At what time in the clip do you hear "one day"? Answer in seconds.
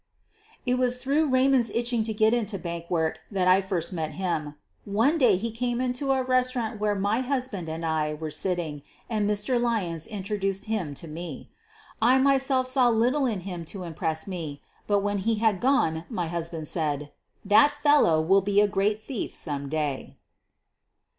4.83-5.37